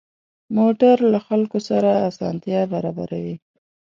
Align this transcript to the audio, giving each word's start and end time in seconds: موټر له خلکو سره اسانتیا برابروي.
موټر 0.57 0.95
له 1.11 1.19
خلکو 1.27 1.57
سره 1.69 1.89
اسانتیا 2.09 2.61
برابروي. 2.73 3.35